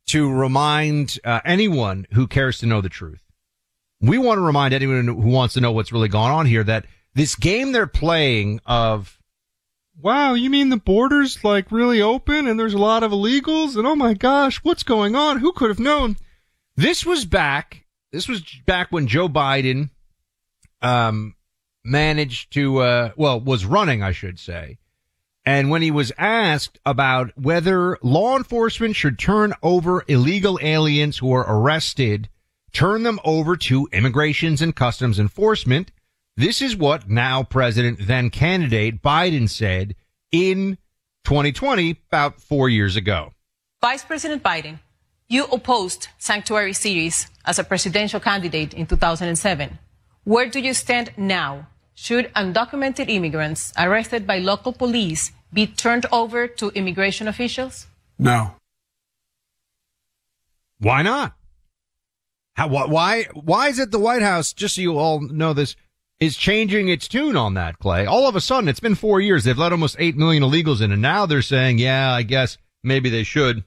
[0.07, 3.21] to remind uh, anyone who cares to know the truth.
[4.01, 6.85] We want to remind anyone who wants to know what's really going on here that
[7.13, 9.19] this game they're playing of
[10.01, 13.85] Wow, you mean the border's like really open and there's a lot of illegals and
[13.85, 15.39] oh my gosh, what's going on?
[15.39, 16.15] Who could have known?
[16.77, 17.85] This was back.
[18.13, 19.89] This was back when Joe Biden
[20.81, 21.35] um
[21.83, 24.77] managed to uh well was running, I should say.
[25.49, 31.33] And when he was asked about whether law enforcement should turn over illegal aliens who
[31.33, 32.29] are arrested,
[32.71, 35.91] turn them over to immigrations and customs enforcement,
[36.37, 39.95] this is what now President, then candidate Biden said
[40.31, 40.77] in
[41.23, 43.33] 2020, about four years ago.
[43.81, 44.77] Vice President Biden,
[45.27, 49.79] you opposed sanctuary cities as a presidential candidate in 2007.
[50.25, 51.69] Where do you stand now?
[51.95, 57.87] Should undocumented immigrants arrested by local police be turned over to immigration officials?
[58.17, 58.55] No.
[60.79, 61.35] Why not?
[62.55, 65.75] How, why, why is it the White House, just so you all know this,
[66.19, 68.05] is changing its tune on that, Clay?
[68.05, 69.43] All of a sudden, it's been four years.
[69.43, 73.09] They've let almost 8 million illegals in, and now they're saying, yeah, I guess maybe
[73.09, 73.63] they should.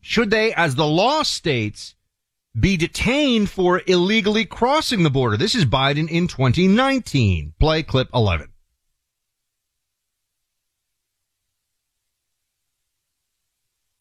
[0.00, 1.96] Should they, as the law states,
[2.58, 5.36] be detained for illegally crossing the border?
[5.36, 7.54] This is Biden in 2019.
[7.58, 8.51] Play clip 11.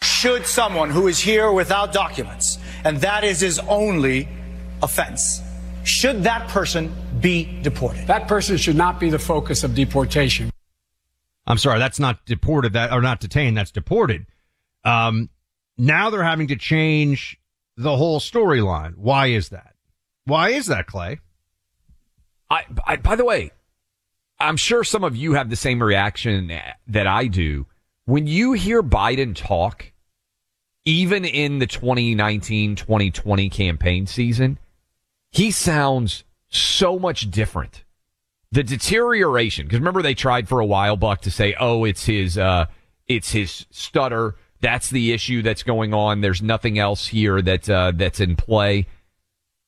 [0.02, 4.28] Should someone who is here without documents, and that is his only
[4.82, 5.42] offense,
[5.84, 8.08] should that person be deported?
[8.08, 10.52] That person should not be the focus of deportation.
[11.48, 14.26] I'm sorry, that's not deported, that or not detained, that's deported.
[14.84, 15.30] Um,
[15.78, 17.40] now they're having to change
[17.78, 18.96] the whole storyline.
[18.96, 19.76] Why is that?
[20.26, 21.20] Why is that, Clay?
[22.50, 23.52] I, I, by the way,
[24.40, 26.52] I'm sure some of you have the same reaction
[26.88, 27.66] that I do.
[28.06, 29.92] When you hear Biden talk,
[30.86, 34.58] even in the 2019 2020 campaign season,
[35.32, 37.84] he sounds so much different.
[38.52, 42.38] The deterioration, because remember they tried for a while, Buck, to say, oh, it's his,
[42.38, 42.66] uh,
[43.08, 44.36] it's his stutter.
[44.60, 46.22] That's the issue that's going on.
[46.22, 48.88] There's nothing else here that, uh, that's in play.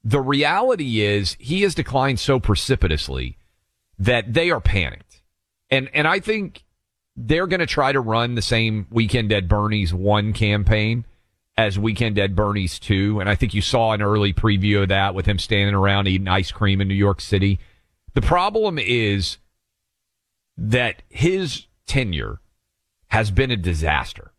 [0.04, 3.38] The reality is he has declined so precipitously
[3.98, 5.22] that they are panicked.
[5.70, 6.66] And, and I think
[7.16, 11.06] they're going to try to run the same Weekend at Bernie's one campaign
[11.58, 13.20] as Weekend at Bernie's two.
[13.20, 16.28] And I think you saw an early preview of that with him standing around eating
[16.28, 17.60] ice cream in New York City.
[18.14, 19.38] The problem is
[20.58, 22.40] that his tenure
[23.08, 24.32] has been a disaster.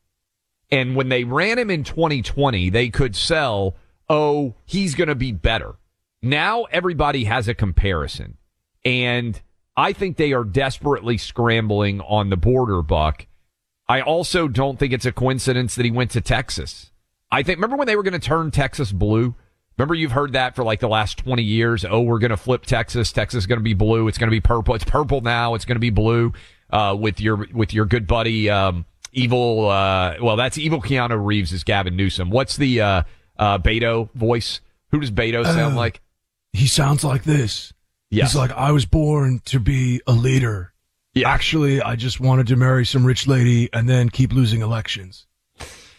[0.70, 3.76] And when they ran him in 2020, they could sell,
[4.08, 5.76] oh, he's going to be better.
[6.22, 8.38] Now everybody has a comparison.
[8.84, 9.40] And
[9.76, 13.26] I think they are desperately scrambling on the border, Buck.
[13.88, 16.90] I also don't think it's a coincidence that he went to Texas.
[17.30, 19.34] I think, remember when they were going to turn Texas blue?
[19.76, 21.84] Remember you've heard that for like the last 20 years.
[21.84, 23.10] Oh, we're going to flip Texas.
[23.10, 24.06] Texas is going to be blue.
[24.06, 24.74] It's going to be purple.
[24.76, 25.54] It's purple now.
[25.54, 26.32] It's going to be blue,
[26.70, 31.52] uh, with your, with your good buddy, um, evil, uh, well, that's evil Keanu Reeves
[31.52, 32.30] is Gavin Newsom.
[32.30, 33.02] What's the, uh,
[33.36, 34.60] uh, Beto voice?
[34.92, 36.00] Who does Beto sound Uh, like?
[36.52, 37.72] He sounds like this.
[38.14, 38.32] Yes.
[38.32, 40.72] He's like, I was born to be a leader.
[41.14, 41.30] Yeah.
[41.30, 45.26] Actually, I just wanted to marry some rich lady and then keep losing elections.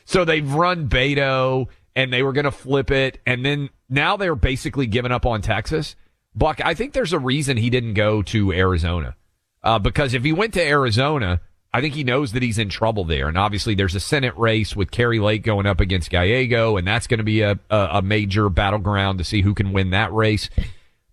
[0.06, 3.20] So they've run Beto and they were going to flip it.
[3.26, 5.96] And then now they're basically giving up on Texas.
[6.36, 9.16] Buck, I think there's a reason he didn't go to Arizona.
[9.64, 11.42] Uh, because if he went to Arizona,
[11.74, 13.28] I think he knows that he's in trouble there.
[13.28, 17.08] And obviously, there's a Senate race with Kari Lake going up against Gallego, and that's
[17.08, 20.50] going to be a, a, a major battleground to see who can win that race.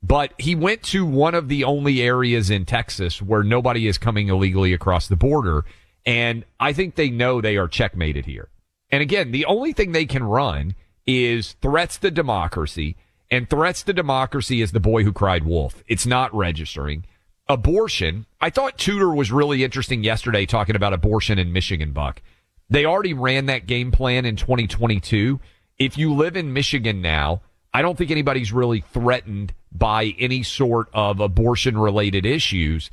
[0.02, 4.28] But he went to one of the only areas in Texas where nobody is coming
[4.28, 5.64] illegally across the border.
[6.04, 8.48] And I think they know they are checkmated here.
[8.90, 10.74] And again, the only thing they can run
[11.06, 12.96] is threats to democracy.
[13.30, 15.82] And threats to democracy is the boy who cried wolf.
[15.86, 17.04] It's not registering.
[17.48, 18.26] Abortion.
[18.40, 22.20] I thought Tudor was really interesting yesterday talking about abortion in Michigan, Buck.
[22.68, 25.40] They already ran that game plan in 2022.
[25.78, 27.42] If you live in Michigan now,
[27.74, 32.90] I don't think anybody's really threatened by any sort of abortion related issues.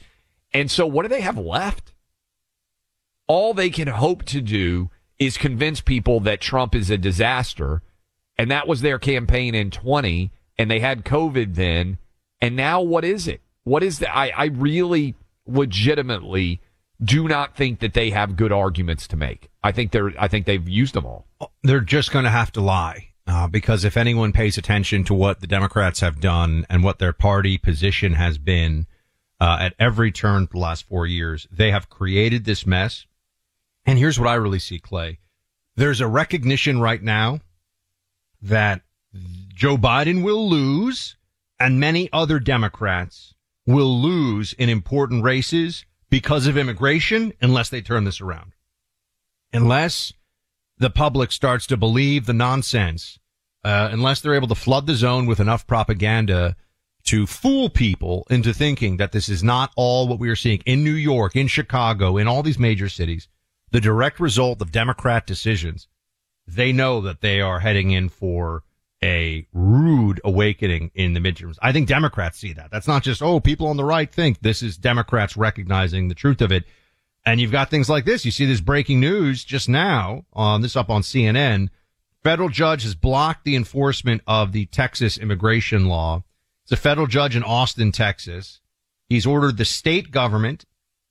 [0.54, 1.94] And so what do they have left?
[3.28, 4.90] All they can hope to do
[5.20, 7.82] is convince people that Trump is a disaster.
[8.38, 11.98] And that was their campaign in 20 and they had COVID then.
[12.42, 13.42] And now what is it?
[13.64, 14.16] What is that?
[14.16, 15.16] I, I really
[15.46, 16.62] legitimately
[17.02, 19.50] do not think that they have good arguments to make.
[19.64, 21.28] I think they're, I think they've used them all.
[21.64, 23.09] They're just going to have to lie.
[23.30, 27.14] Uh, because if anyone pays attention to what the Democrats have done and what their
[27.14, 28.88] party position has been
[29.40, 33.06] uh, at every turn for the last four years, they have created this mess.
[33.86, 35.20] And here's what I really see, Clay.
[35.76, 37.42] There's a recognition right now
[38.42, 38.82] that
[39.54, 41.16] Joe Biden will lose
[41.60, 43.36] and many other Democrats
[43.68, 48.54] will lose in important races because of immigration unless they turn this around.
[49.54, 50.14] Unless
[50.80, 53.20] the public starts to believe the nonsense,
[53.64, 56.56] uh, unless they're able to flood the zone with enough propaganda
[57.04, 60.84] to fool people into thinking that this is not all what we are seeing in
[60.84, 63.28] New York, in Chicago, in all these major cities,
[63.72, 65.88] the direct result of Democrat decisions,
[66.48, 68.64] they know that they are heading in for
[69.04, 71.58] a rude awakening in the midterms.
[71.62, 72.70] I think Democrats see that.
[72.72, 76.42] That's not just, oh, people on the right think this is Democrats recognizing the truth
[76.42, 76.66] of it.
[77.26, 78.26] And you've got things like this.
[78.26, 81.70] You see this breaking news just now on this up on CNN.
[82.24, 86.24] Federal judge has blocked the enforcement of the Texas immigration law.
[86.64, 88.62] It's a federal judge in Austin, Texas.
[89.08, 90.66] He's ordered the state government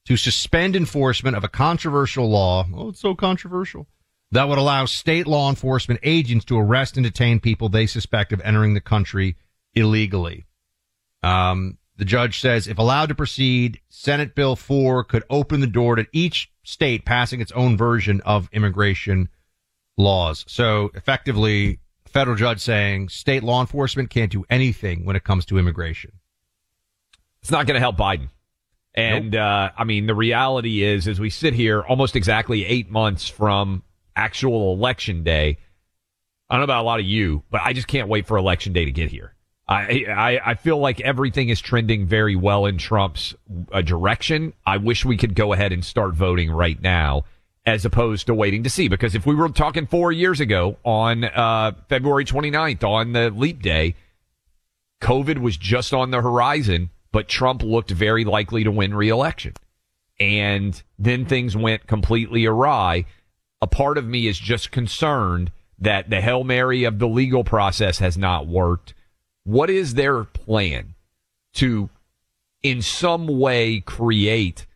[0.07, 2.67] to suspend enforcement of a controversial law.
[2.75, 3.87] Oh, it's so controversial
[4.31, 8.41] that would allow state law enforcement agents to arrest and detain people they suspect of
[8.43, 9.37] entering the country
[9.75, 10.45] illegally.
[11.23, 15.97] Um, the judge says if allowed to proceed, Senate Bill 4 could open the door
[15.97, 19.29] to each state passing its own version of immigration
[19.97, 20.45] laws.
[20.49, 25.59] So effectively, federal judge saying state law enforcement can't do anything when it comes to
[25.59, 26.13] immigration.
[27.43, 28.29] It's not going to help Biden.
[28.95, 29.41] And, nope.
[29.41, 33.83] uh, I mean, the reality is, as we sit here almost exactly eight months from
[34.17, 35.59] actual election day,
[36.49, 38.73] I don't know about a lot of you, but I just can't wait for election
[38.73, 39.35] day to get here.
[39.69, 43.35] I, I, feel like everything is trending very well in Trump's
[43.71, 44.55] uh, direction.
[44.67, 47.25] I wish we could go ahead and start voting right now
[47.67, 48.89] as opposed to waiting to see.
[48.89, 53.61] Because if we were talking four years ago on uh, February 29th on the leap
[53.61, 53.95] day,
[55.03, 59.53] COVID was just on the horizon, but Trump looked very likely to win reelection.
[60.19, 63.05] And then things went completely awry.
[63.61, 67.99] A part of me is just concerned that the Hail Mary of the legal process
[67.99, 68.95] has not worked
[69.49, 70.95] what is their plan
[71.55, 71.89] to,
[72.63, 74.67] in some way, create?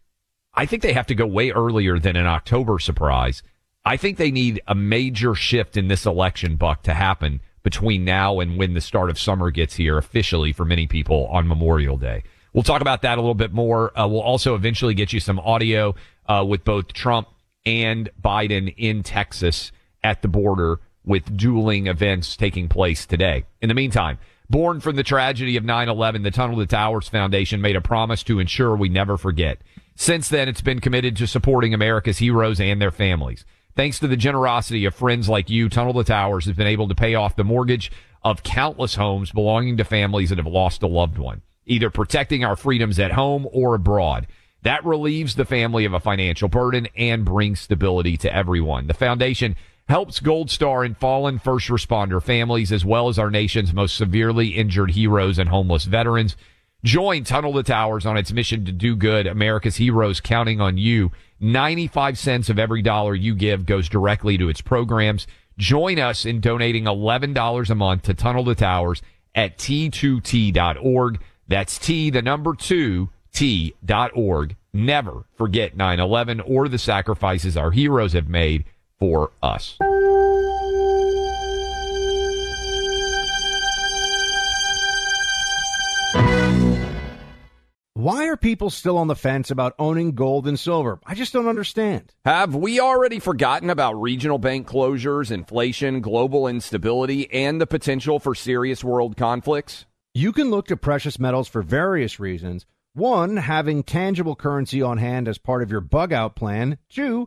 [0.54, 3.42] I think they have to go way earlier than an October surprise.
[3.84, 8.40] I think they need a major shift in this election, Buck, to happen between now
[8.40, 12.22] and when the start of summer gets here officially for many people on Memorial Day.
[12.54, 13.96] We'll talk about that a little bit more.
[13.98, 15.94] Uh, we'll also eventually get you some audio
[16.26, 17.28] uh, with both Trump
[17.66, 19.70] and Biden in Texas
[20.02, 23.44] at the border with dueling events taking place today.
[23.60, 24.18] In the meantime,
[24.52, 28.22] Born from the tragedy of 9 11, the Tunnel to Towers Foundation made a promise
[28.24, 29.62] to ensure we never forget.
[29.96, 33.46] Since then, it's been committed to supporting America's heroes and their families.
[33.76, 36.94] Thanks to the generosity of friends like you, Tunnel to Towers has been able to
[36.94, 37.90] pay off the mortgage
[38.22, 42.54] of countless homes belonging to families that have lost a loved one, either protecting our
[42.54, 44.26] freedoms at home or abroad.
[44.64, 48.86] That relieves the family of a financial burden and brings stability to everyone.
[48.86, 49.56] The foundation
[49.88, 54.48] helps Gold Star and fallen first responder families as well as our nation's most severely
[54.48, 56.36] injured heroes and homeless veterans.
[56.84, 59.26] Join Tunnel to Towers on its mission to do good.
[59.26, 61.12] America's heroes counting on you.
[61.40, 65.26] 95 cents of every dollar you give goes directly to its programs.
[65.58, 69.02] Join us in donating $11 a month to Tunnel to Towers
[69.34, 71.20] at t2t.org.
[71.48, 74.56] That's T, the number two, T.org.
[74.72, 78.64] Never forget 9-11 or the sacrifices our heroes have made
[79.02, 79.78] for us.
[87.94, 91.00] Why are people still on the fence about owning gold and silver?
[91.04, 92.14] I just don't understand.
[92.24, 98.36] Have we already forgotten about regional bank closures, inflation, global instability, and the potential for
[98.36, 99.84] serious world conflicts?
[100.14, 102.66] You can look to precious metals for various reasons.
[102.94, 106.78] One, having tangible currency on hand as part of your bug out plan.
[106.88, 107.26] Two,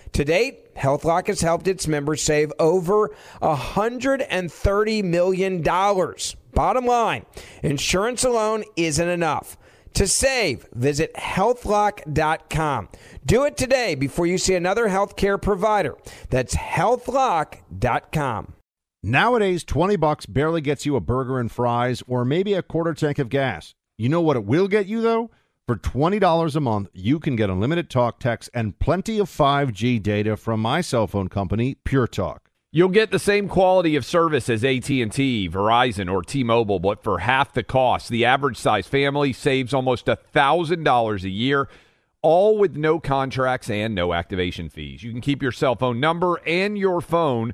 [0.13, 5.61] To date, HealthLock has helped its members save over $130 million.
[6.53, 7.25] Bottom line,
[7.63, 9.57] insurance alone isn't enough.
[9.95, 12.89] To save, visit healthlock.com.
[13.25, 15.97] Do it today before you see another healthcare provider.
[16.29, 18.53] That's healthlock.com.
[19.03, 23.19] Nowadays, 20 bucks barely gets you a burger and fries or maybe a quarter tank
[23.19, 23.73] of gas.
[23.97, 25.31] You know what it will get you though?
[25.71, 30.35] For $20 a month, you can get unlimited talk, text, and plenty of 5G data
[30.35, 32.49] from my cell phone company, Pure Talk.
[32.73, 37.53] You'll get the same quality of service as AT&T, Verizon, or T-Mobile, but for half
[37.53, 38.09] the cost.
[38.09, 41.69] The average size family saves almost $1,000 a year,
[42.21, 45.03] all with no contracts and no activation fees.
[45.03, 47.53] You can keep your cell phone number and your phone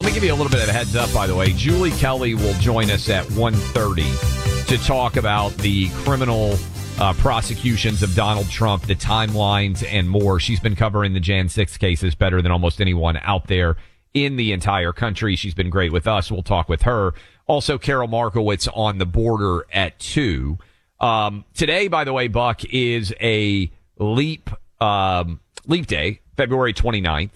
[0.00, 1.52] Let me give you a little bit of a heads up, by the way.
[1.52, 6.56] Julie Kelly will join us at 1.30 to talk about the criminal
[6.98, 10.40] uh, prosecutions of Donald Trump, the timelines, and more.
[10.40, 13.76] She's been covering the Jan 6 cases better than almost anyone out there
[14.14, 15.36] in the entire country.
[15.36, 16.30] She's been great with us.
[16.30, 17.12] We'll talk with her.
[17.46, 20.56] Also, Carol Markowitz on the border at 2.
[20.98, 24.48] Um, today, by the way, Buck, is a leap,
[24.80, 27.32] um, leap day, February 29th.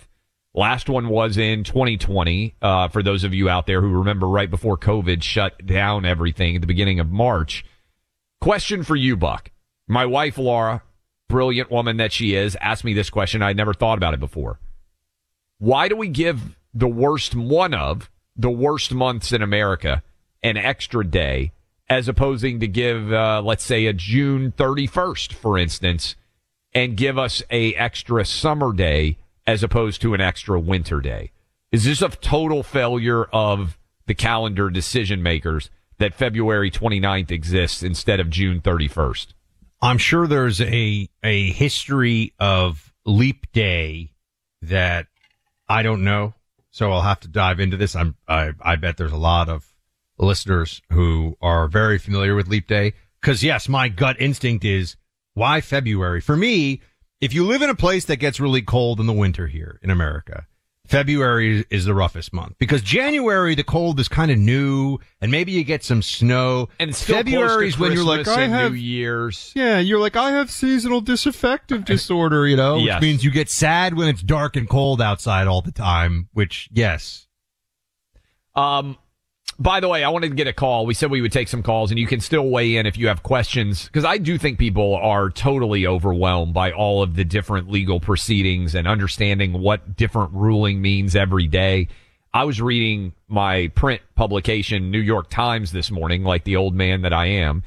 [0.54, 2.54] Last one was in 2020.
[2.62, 6.54] Uh, for those of you out there who remember right before COVID shut down everything
[6.54, 7.64] at the beginning of March.
[8.40, 9.50] Question for you, Buck.
[9.88, 10.82] My wife, Laura,
[11.28, 13.42] brilliant woman that she is, asked me this question.
[13.42, 14.60] I'd never thought about it before.
[15.58, 20.02] Why do we give the worst one of the worst months in America
[20.42, 21.52] an extra day
[21.88, 26.14] as opposing to give, uh, let's say, a June 31st, for instance,
[26.72, 31.30] and give us a extra summer day as opposed to an extra winter day?
[31.72, 38.20] Is this a total failure of the calendar decision makers that February 29th exists instead
[38.20, 39.28] of June 31st?
[39.82, 44.12] I'm sure there's a a history of leap day
[44.62, 45.08] that
[45.68, 46.34] I don't know,
[46.70, 47.94] so I'll have to dive into this.
[47.94, 49.74] I'm I, I bet there's a lot of
[50.16, 54.96] listeners who are very familiar with leap day because yes, my gut instinct is
[55.34, 56.20] why February?
[56.20, 56.80] For me,
[57.24, 59.90] if you live in a place that gets really cold in the winter here in
[59.90, 60.46] America,
[60.86, 65.50] February is the roughest month because January the cold is kind of new and maybe
[65.50, 66.68] you get some snow.
[66.78, 69.50] And February is when you're like, I have New Year's.
[69.56, 73.00] Yeah, you're like, I have seasonal disaffective disorder, you know, which Yes.
[73.00, 77.28] means you get sad when it's dark and cold outside all the time, which, yes.
[78.54, 78.98] Um,
[79.58, 80.86] by the way, I wanted to get a call.
[80.86, 83.08] We said we would take some calls, and you can still weigh in if you
[83.08, 87.70] have questions, because I do think people are totally overwhelmed by all of the different
[87.70, 91.88] legal proceedings and understanding what different ruling means every day.
[92.32, 97.02] I was reading my print publication, New York Times, this morning, like the old man
[97.02, 97.62] that I am,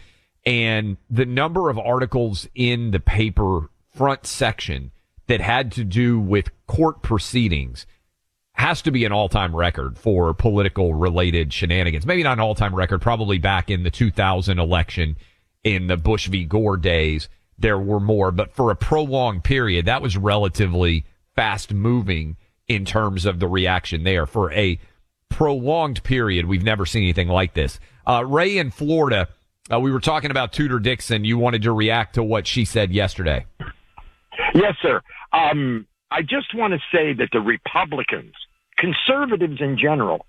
[0.46, 4.92] and the number of articles in the paper front section
[5.28, 7.86] that had to do with court proceedings
[8.58, 12.06] has to be an all-time record for political related shenanigans.
[12.06, 15.16] Maybe not an all-time record, probably back in the 2000 election
[15.64, 16.44] in the Bush v.
[16.44, 17.30] Gore days,
[17.60, 21.06] there were more, but for a prolonged period, that was relatively
[21.36, 22.36] fast moving
[22.68, 24.26] in terms of the reaction there.
[24.26, 24.80] For a
[25.30, 27.80] prolonged period, we've never seen anything like this.
[28.08, 29.28] Uh, Ray in Florida,
[29.72, 31.26] uh, we were talking about Tudor Dixon.
[31.26, 33.46] You wanted to react to what she said yesterday.
[34.56, 35.02] Yes, sir.
[35.34, 38.34] Um, I just want to say that the Republicans,
[38.78, 40.26] conservatives in general,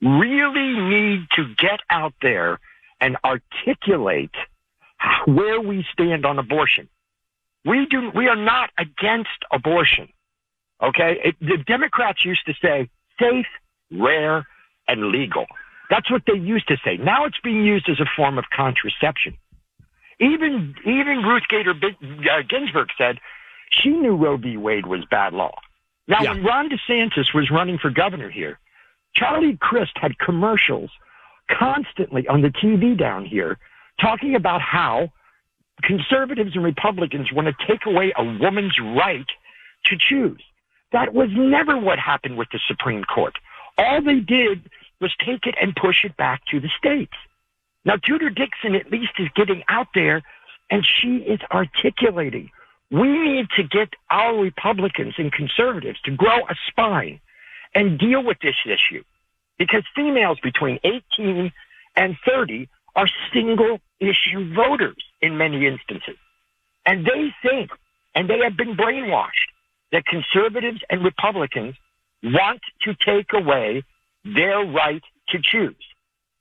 [0.00, 2.60] really need to get out there
[3.00, 4.34] and articulate
[5.26, 6.88] where we stand on abortion.
[7.64, 8.10] We do.
[8.14, 10.08] We are not against abortion.
[10.82, 13.46] Okay, it, the Democrats used to say safe,
[13.90, 14.46] rare,
[14.86, 15.46] and legal.
[15.90, 16.96] That's what they used to say.
[16.96, 19.36] Now it's being used as a form of contraception.
[20.20, 23.18] Even even Ruth Bader uh, Ginsburg said
[23.70, 24.56] she knew Roe v.
[24.56, 25.54] Wade was bad law.
[26.08, 28.58] Now, when Ron DeSantis was running for governor here,
[29.14, 30.90] Charlie Crist had commercials
[31.50, 33.58] constantly on the TV down here
[34.00, 35.10] talking about how
[35.82, 39.26] conservatives and Republicans want to take away a woman's right
[39.86, 40.42] to choose.
[40.92, 43.34] That was never what happened with the Supreme Court.
[43.78, 47.12] All they did was take it and push it back to the states.
[47.84, 50.22] Now, Tudor Dixon at least is getting out there
[50.70, 52.50] and she is articulating.
[52.90, 57.20] We need to get our Republicans and conservatives to grow a spine
[57.74, 59.02] and deal with this issue
[59.58, 61.52] because females between 18
[61.96, 66.16] and 30 are single issue voters in many instances.
[66.84, 67.70] And they think,
[68.14, 69.50] and they have been brainwashed,
[69.92, 71.74] that conservatives and Republicans
[72.22, 73.82] want to take away
[74.24, 75.74] their right to choose.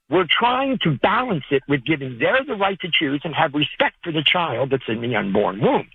[0.10, 3.98] We're trying to balance it with giving them the right to choose and have respect
[4.04, 5.88] for the child that's in the unborn womb.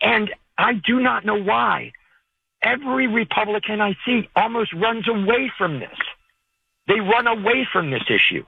[0.00, 1.92] And I do not know why
[2.62, 5.98] every Republican I see almost runs away from this.
[6.88, 8.44] They run away from this issue.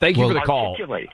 [0.00, 0.70] Thank you Well- for the call.
[0.72, 1.08] Articulate.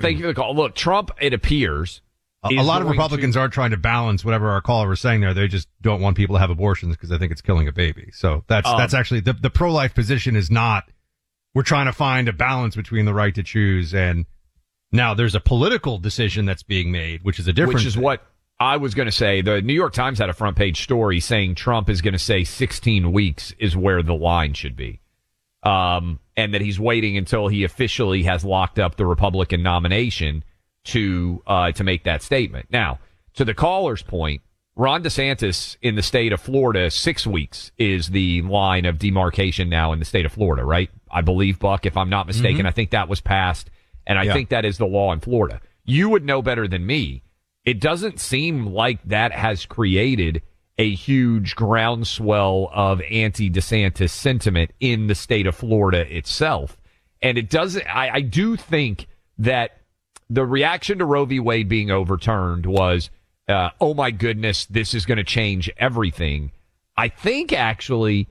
[0.00, 0.54] Thank you for the call.
[0.54, 2.00] Look, Trump, it appears.
[2.44, 5.20] A, a lot of going Republicans are trying to balance whatever our caller was saying
[5.20, 5.32] there.
[5.32, 8.08] They just don't want people to have abortions because they think it's killing a baby.
[8.12, 10.84] So that's Um, that's actually the the pro life position is not.
[11.54, 14.26] We're trying to find a balance between the right to choose and
[14.92, 17.74] now there's a political decision that's being made, which is a different.
[17.74, 18.02] Which is thing.
[18.02, 18.22] what
[18.60, 19.40] I was going to say.
[19.40, 22.44] The New York Times had a front page story saying Trump is going to say
[22.44, 25.00] 16 weeks is where the line should be.
[25.64, 30.42] Um, and that he's waiting until he officially has locked up the Republican nomination
[30.84, 32.66] to, uh, to make that statement.
[32.70, 32.98] Now,
[33.34, 34.42] to the caller's point,
[34.74, 39.92] Ron DeSantis in the state of Florida, six weeks is the line of demarcation now
[39.92, 40.90] in the state of Florida, right?
[41.10, 42.68] I believe, Buck, if I'm not mistaken, Mhm.
[42.68, 43.70] I think that was passed,
[44.06, 44.32] and I Yeah.
[44.32, 45.60] think that is the law in Florida.
[45.84, 47.22] You would know better than me.
[47.64, 50.42] It doesn't seem like that has created
[50.78, 56.76] a huge groundswell of anti DeSantis sentiment in the state of Florida itself.
[57.20, 59.06] And it doesn't, I, I do think
[59.38, 59.78] that
[60.28, 61.38] the reaction to Roe v.
[61.40, 63.10] Wade being overturned was,
[63.48, 66.50] uh, oh my goodness, this is going to change everything.
[66.96, 68.28] I think actually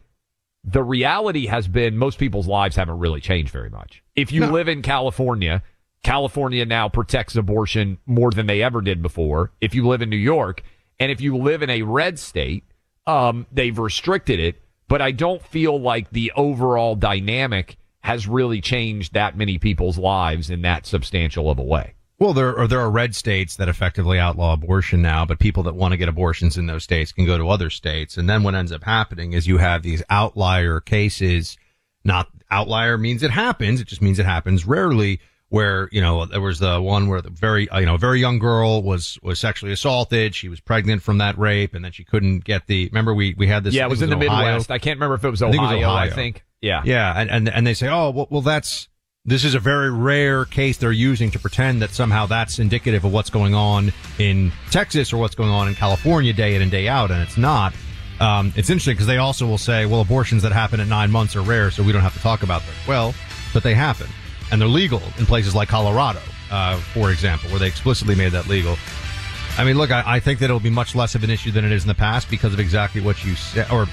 [0.64, 4.04] the reality has been most people's lives haven't really changed very much.
[4.16, 5.64] If you live in California,
[6.04, 9.52] California now protects abortion more than they ever did before.
[9.60, 10.64] If you live in New York,
[11.00, 12.64] and if you live in a red state,
[13.08, 14.62] um, they've restricted it.
[14.88, 20.50] But I don't feel like the overall dynamic has really changed that many people's lives
[20.50, 21.94] in that substantial of a way.
[22.22, 25.74] Well, there are there are red states that effectively outlaw abortion now, but people that
[25.74, 28.16] want to get abortions in those states can go to other states.
[28.16, 31.58] And then what ends up happening is you have these outlier cases.
[32.04, 33.82] Not outlier means it happens.
[33.82, 35.20] It just means it happens rarely.
[35.50, 38.84] Where you know there was the one where the very you know very young girl
[38.84, 40.36] was was sexually assaulted.
[40.36, 42.88] She was pregnant from that rape, and then she couldn't get the.
[42.90, 43.74] Remember we we had this.
[43.74, 44.46] yeah, I it was in the Ohio.
[44.46, 44.70] Midwest.
[44.70, 45.70] I can't remember if it was I Ohio.
[45.70, 46.46] think it was I think.
[46.62, 46.84] Yeah.
[46.86, 48.88] Yeah, and, and and they say, oh, well, well, that's
[49.24, 53.14] this is a very rare case they're using to pretend that somehow that's indicative of
[53.14, 56.88] what's going on in Texas or what's going on in California day in and day
[56.88, 57.74] out, and it's not.
[58.20, 61.36] Um, it's interesting because they also will say, well, abortions that happen at nine months
[61.36, 62.74] are rare, so we don't have to talk about them.
[62.88, 63.14] Well,
[63.54, 64.08] but they happen,
[64.52, 68.48] and they're legal in places like Colorado, uh, for example, where they explicitly made that
[68.48, 68.76] legal.
[69.56, 71.64] I mean, look, I, I think that it'll be much less of an issue than
[71.64, 73.86] it is in the past because of exactly what you said, or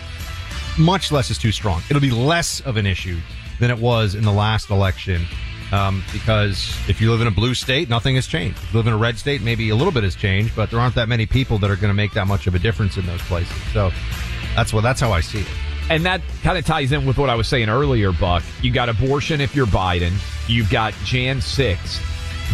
[0.79, 1.83] much less is too strong.
[1.91, 3.19] It'll be less of an issue
[3.61, 5.27] than it was in the last election.
[5.71, 8.59] Um, because if you live in a blue state, nothing has changed.
[8.59, 10.81] If you live in a red state, maybe a little bit has changed, but there
[10.81, 13.05] aren't that many people that are going to make that much of a difference in
[13.07, 13.57] those places.
[13.73, 13.91] So
[14.55, 15.49] that's what that's how I see it.
[15.91, 18.43] And that kind of ties in with what I was saying earlier, Buck.
[18.63, 20.13] You got abortion if you're Biden.
[20.47, 22.01] You've got Jan 6.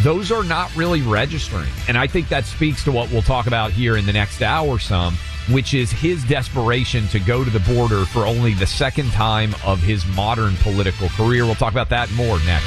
[0.03, 1.71] Those are not really registering.
[1.89, 4.79] And I think that speaks to what we'll talk about here in the next hour
[4.79, 5.17] some,
[5.51, 9.81] which is his desperation to go to the border for only the second time of
[9.81, 11.45] his modern political career.
[11.45, 12.67] We'll talk about that more next.